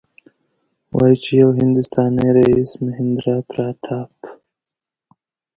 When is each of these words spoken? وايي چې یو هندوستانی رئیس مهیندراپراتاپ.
وايي 0.95 1.15
چې 1.23 1.31
یو 1.41 1.49
هندوستانی 1.59 2.27
رئیس 2.37 2.71
مهیندراپراتاپ. 2.85 4.15